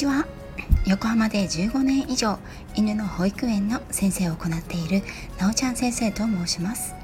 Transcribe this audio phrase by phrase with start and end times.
[0.00, 0.26] ちは。
[0.86, 2.38] 横浜で15年以上
[2.74, 5.02] 犬の保育園の先生を行っている
[5.38, 6.94] なおちゃん先生と申します。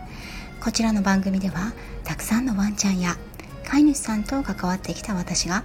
[0.61, 1.75] こちらの番組では
[2.05, 3.17] たくさんのワンちゃんや
[3.77, 5.63] 飼い主さんと関わってきた私が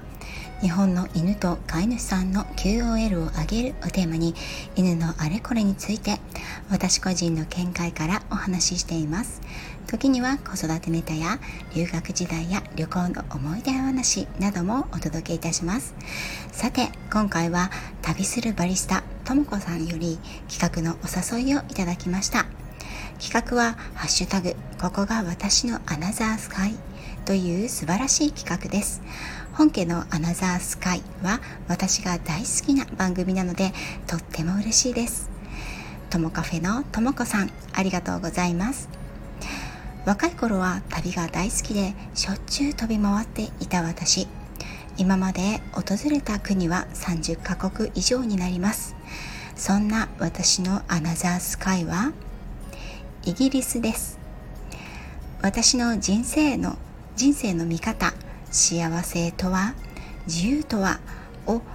[0.59, 4.35] 日本の犬と飼い主さんの QOL を上げるをテーマに
[4.75, 6.19] 犬のあれこれについて
[6.69, 9.41] 私個人の見解からお話ししています。
[9.87, 11.39] 時には子育てネタや
[11.73, 15.95] 留学時代や旅行の思い出話などもお届けいたします。
[16.51, 17.71] さて今回は
[18.01, 20.19] 旅するバリスタともこさんより
[20.49, 22.45] 企画のお誘いをいただきました。
[23.21, 26.75] 企画は「ハッシュタグここが私のアナザースカイ」
[27.25, 29.01] という素晴らしい企画です。
[29.53, 33.73] 本家のアナザースカイは私が大好きな番組なので
[34.07, 35.29] とっても嬉しいです。
[36.09, 38.89] ともカフェのともこさんありがとうございます。
[40.05, 44.27] 若い頃は旅が大好きでしょっちゅう飛び回っていた私。
[44.97, 48.95] 今まで訪れた国は30カ国以上になります。
[49.55, 52.13] そんな私のアナザースカイは
[53.23, 54.17] イギリスです。
[55.41, 56.77] 私の人生の
[57.21, 58.15] 人生の見方
[58.49, 59.75] 幸せとは
[60.25, 60.99] 自由とは
[61.45, 61.65] を考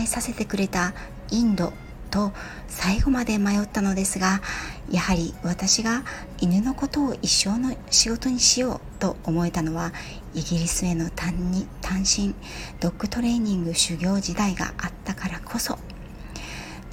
[0.00, 0.94] えさせてくれた
[1.32, 1.72] インド
[2.12, 2.30] と
[2.68, 4.40] 最後まで迷ったのですが
[4.88, 6.04] やはり私が
[6.40, 9.92] 犬のことを一生の仕事にしようと思えたのは
[10.32, 11.34] イギリスへの単
[11.80, 12.32] 単身
[12.78, 15.76] ドッグトレーニング修行時代があったからこそ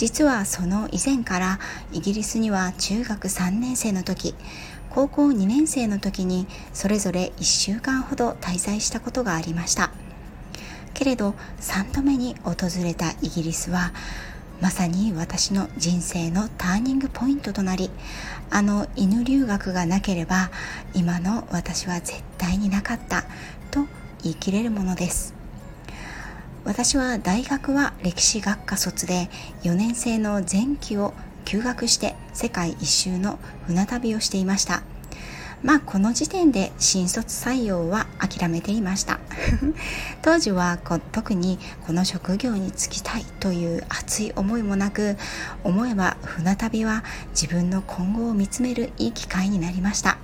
[0.02, 1.59] 実はその以前から
[1.91, 4.33] イギリスには中学3年生の時
[4.89, 9.91] 高校2年生の時にそれぞれ1週間ほど滞在したことがありました。
[10.95, 13.91] けれど3度目に訪れたイギリスは
[14.59, 17.91] まさに私の人生のターニングポイントとなり
[18.49, 20.49] あの犬留学がなければ
[20.95, 23.22] 今の私は絶対になかった
[23.69, 23.85] と
[24.23, 25.41] 言い切れるものです。
[26.63, 29.29] 私は大学は歴史学科卒で
[29.63, 31.13] 4年生の前期を
[31.44, 34.83] 休学して世界一周の船旅をしていました。
[35.63, 39.19] まあこの時点で新卒採用は諦めていました。
[40.21, 40.77] 当時は
[41.11, 45.17] 特にこの職業に就きたいという熱い思いもなく
[45.63, 50.17] 思えば船旅は自分の今後を見つめるいい機会になりました。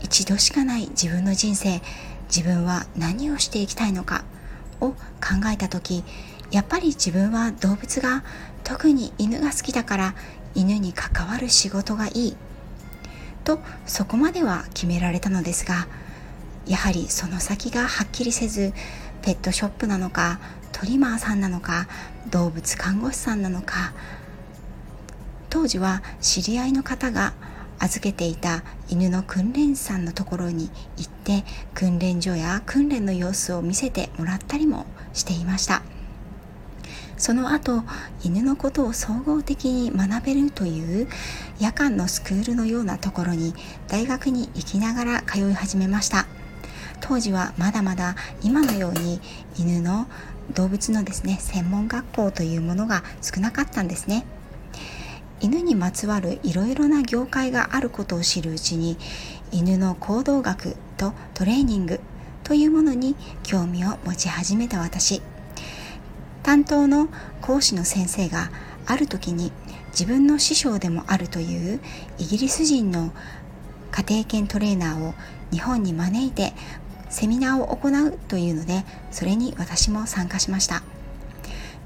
[0.00, 1.82] 一度しかない自分の人生
[2.28, 4.24] 自分は何をしていきたいのか。
[4.80, 4.96] を考
[5.52, 6.04] えた時
[6.50, 8.24] やっぱり自分は動物が
[8.64, 10.14] 特に犬が好きだから
[10.54, 12.36] 犬に関わる仕事がいい
[13.44, 15.86] とそこまでは決められたのですが
[16.66, 18.72] やはりその先がはっきりせず
[19.22, 20.40] ペットショップなのか
[20.72, 21.86] トリマーさんなのか
[22.30, 23.92] 動物看護師さんなのか
[25.48, 27.34] 当時は知り合いの方が
[27.78, 31.44] 預けていた犬の訓練士さんのところに行って
[31.74, 35.82] 訓練所や訓練の様子を見せてもらったりもしていました。
[37.18, 37.82] その後
[38.22, 41.08] 犬のことを総合的に学べるという
[41.58, 43.54] 夜間のスクールのようなところに
[43.88, 46.26] 大学に行きながら通い始めました。
[47.00, 49.20] 当時はまだまだ今のように
[49.58, 50.06] 犬の
[50.54, 54.24] 動物のですね専門学校というものが少なかったんですね。
[55.46, 58.96] 犬にまつわるいろいろな業界があることを知るうちに
[59.52, 62.00] 犬の行動学とトレーニング
[62.42, 63.14] というものに
[63.44, 65.22] 興味を持ち始めた私。
[66.42, 67.08] 担当の
[67.42, 68.50] 講師の先生が
[68.86, 69.52] ある時に
[69.90, 71.80] 自分の師匠でもあるという
[72.18, 73.12] イギリス人の
[73.92, 75.14] 家庭犬トレーナーを
[75.52, 76.54] 日本に招いて
[77.08, 80.82] セミナーを行うというのでそれに私も参加しました。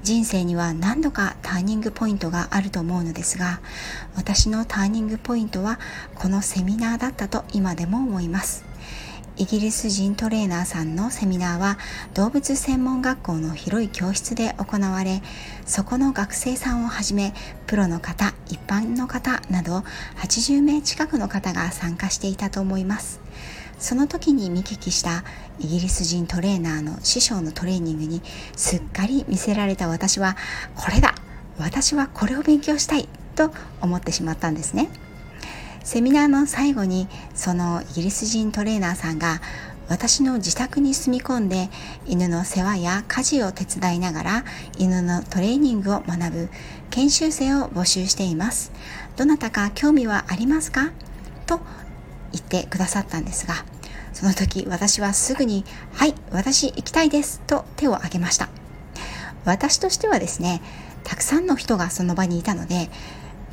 [0.03, 3.61] 人生には何度かターニングポイントがあると思うのですが
[4.15, 5.79] 私のターニングポイントは
[6.15, 8.65] このセミナーだったと今でも思います。
[9.37, 11.77] イギリス人トレーナーさんのセミナーは
[12.13, 15.23] 動物専門学校の広い教室で行われ
[15.65, 17.33] そこの学生さんをはじめ
[17.65, 19.83] プロの方一般の方など
[20.17, 23.21] 80名近くの方が参加していたと思います。
[23.81, 25.23] その時に見聞きした
[25.59, 28.21] イギリス人トレーナーの師匠のトレーニングに
[28.55, 30.37] すっかり見せられた私は
[30.75, 31.15] これだ。
[31.57, 33.09] 私はこれを勉強したい。
[33.33, 33.49] と
[33.81, 34.89] 思ってしまったんですね。
[35.83, 39.41] セミナーの最後にそのイギリス人トレーナーさんが
[39.87, 41.69] 私の自宅に住み込んで
[42.05, 44.45] 犬の世話や家事を手伝いながら
[44.77, 46.49] 犬のトレーニングを学ぶ
[46.91, 48.71] 研修生を募集しています。
[49.15, 50.91] どなたか興味はありますか？
[51.47, 51.61] と
[52.31, 53.55] 言ってくださったんですが
[54.13, 58.49] その時私はすぐに「はい私行きたいです」と手を挙げました。
[59.45, 60.61] 私としてはですね
[61.03, 62.89] たくさんの人がその場にいたので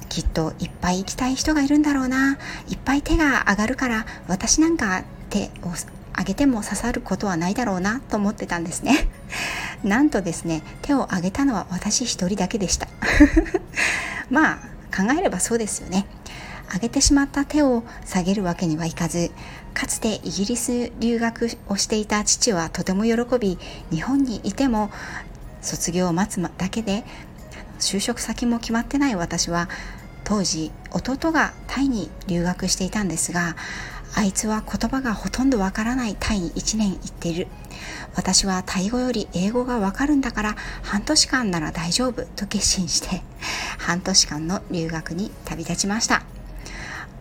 [0.09, 2.39] きっといっぱい行きたい人がいるんだろうな
[2.69, 5.73] いっぱい手が上がるから私なんか手を
[6.19, 9.09] 上げても刺さることはないだろうなと思ってたんですね。
[9.85, 12.89] なんとですね手を挙げたのは私一人だけでした。
[14.29, 14.59] まあ
[14.95, 16.07] 考えればそうですよね。
[16.73, 19.31] 上げてしまった手を下げるわけにはいかず
[19.79, 23.59] かつてイギリス留学をしていた父はとても喜び
[23.93, 24.91] 日本にいても
[25.63, 27.05] 卒業を待つだけで
[27.79, 29.69] 就職先も決まってない私は
[30.25, 33.55] 当時弟がタイに留学していたんですが
[34.17, 37.47] あいつは言葉がほとんどわからないタイに1年行っている。
[38.17, 43.23] 私はタイ語より英語がわかるんだから半年間なら大丈夫と決心して
[43.79, 46.25] 半年間の留学に旅立ちました。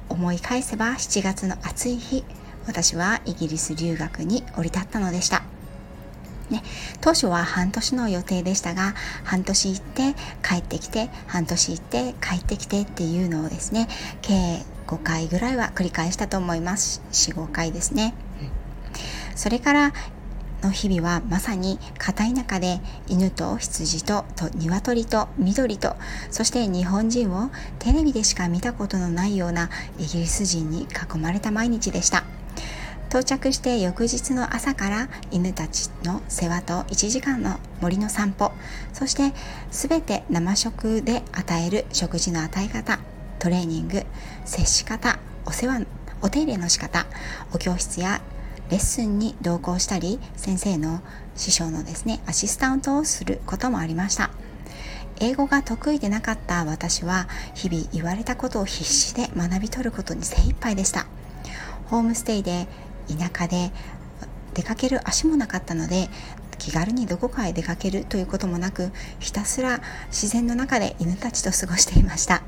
[0.09, 2.23] 思い返せば7月の暑い日
[2.67, 5.43] 私はイギリス留学に降り立ったのでした。
[6.49, 6.63] ね、
[7.01, 8.93] 当初は半年の予定でしたが
[9.25, 13.89] 半年行って帰ってきて半年行って帰ってきてっていうのをですね
[14.21, 17.01] 計5回ぐらいは繰り返したと思います。
[17.11, 18.13] 45回ですね、
[19.35, 19.93] それから
[20.63, 25.95] の日々はまさに片田舎で犬と羊とと鶏と緑と
[26.31, 27.49] そして日本人を
[27.79, 29.69] テレビでしか見たことのないような
[29.99, 32.23] イギリス人に囲まれた毎日でした。
[33.09, 38.51] 到着して翌日の朝から犬たちの世話と1時間の森の散歩
[38.93, 39.33] そして
[39.71, 42.99] 全て生食で与える食事の与え方
[43.39, 44.03] トレーニング
[44.45, 45.85] 接し方お世話
[46.21, 47.05] お手入れの仕方
[47.53, 48.21] お教室や
[48.69, 51.01] レッスンに同行したり先生の
[51.35, 54.29] 師匠のですねアシスタントをすることもありました。
[55.19, 61.07] 英語が得意でなかった私は日々言われたことを必死で学び取ることに精一杯でした。
[61.89, 62.67] ホームステイで
[63.07, 63.71] 田舎で
[64.53, 66.09] 出かける足もなかったので
[66.57, 72.41] 気軽にどこかへ出かけるということもなくひたすら自然の中で犬たちと過ごしていました。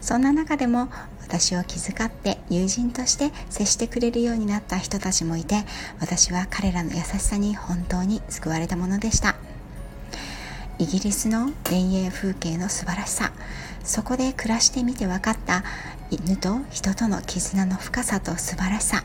[0.00, 0.88] そんな中でも
[1.20, 5.64] 私を気遣って友人として接してくれるようになった人たちもいて
[6.00, 9.36] 私は彼らの優しさに本当に救われたものでした。
[10.78, 13.32] イギリスの田園風景の素晴らしさ
[13.82, 15.64] そこで暮らしてみて分かった
[16.08, 19.02] 犬と人との絆の深さと素晴らしさ。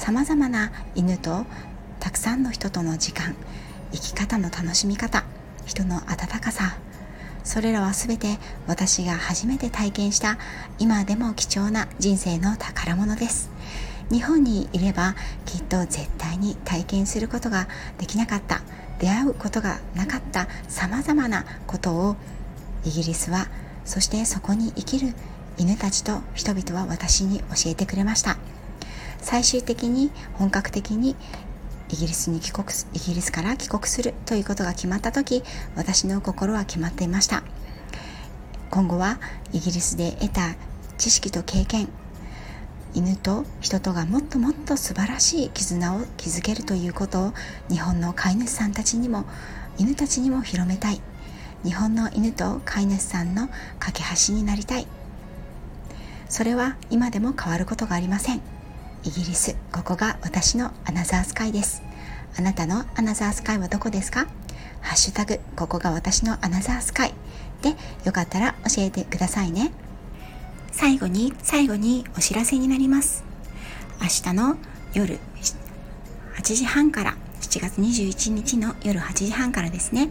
[0.00, 1.44] さまざまな犬と
[2.00, 3.36] たくさんの人との時間
[3.92, 5.24] 生き方の楽しみ方
[5.66, 6.78] 人の温かさ
[7.44, 10.38] それらは全て私が初めて体験した
[10.78, 13.50] 今でも貴重な人生の宝物です。
[14.10, 17.68] 日本にいればきっと絶対に体験することが
[17.98, 18.62] できなかった
[19.00, 22.16] 出会うことがなかったさまざまなことを
[22.86, 23.48] イギリスは
[23.84, 25.12] そしてそこに生きる
[25.58, 28.38] 犬たちと人々は私に教えてくれました。
[29.22, 31.16] 最終的に本格的に
[31.88, 35.42] イギリスに帰国イギリスから帰国するということが決まった時
[35.76, 37.42] 私の心は決まっていました。
[38.70, 39.18] 今後は
[39.52, 40.54] イギリスで得た
[40.96, 41.88] 知識と経験
[42.94, 47.32] 犬と人とがもっともっと素晴らしい絆を築けるということを
[47.68, 49.24] 日本の飼い主さんたちにも
[49.78, 51.00] 犬たちにも広めたい。
[51.64, 54.86] 日本の犬と飼い主さんの架け橋になりたい。
[56.28, 58.59] それは今でも変わることがありません。
[59.02, 61.82] イギリスここが私のアナザースカイです。
[62.38, 64.26] あなたのアナザースカイはどこですか？
[64.82, 67.14] ハッシュタグここが私のアナザースカイ。
[67.62, 67.70] で
[68.04, 69.72] よかったら教えてくださいね。
[70.70, 73.24] 最後に最後にお知らせになります。
[74.00, 74.56] 明日の
[74.92, 75.18] 夜
[76.36, 80.10] 8時半から7月21日の夜8時半からですね。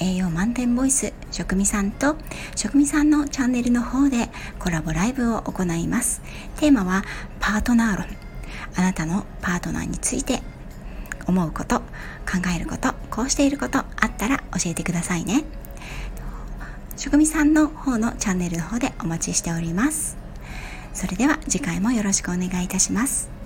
[0.00, 2.16] 栄養満点ボイス食味さんと
[2.56, 6.22] 食味さんのチャンネルの方でコラボライブを行います。
[6.56, 7.04] テーマは
[7.38, 8.06] パートナー論。
[8.76, 10.42] あなたのパートナーについて
[11.26, 11.84] 思うこと考
[12.56, 15.44] えることこうしていることあったら教えてくださいね。
[16.96, 20.16] 食味さんの方のチャンネルの方でお待ちしております。
[20.94, 23.39] それでは次回もよろしくお願いいたします。